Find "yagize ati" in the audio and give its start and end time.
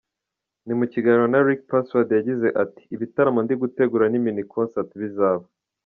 2.17-2.81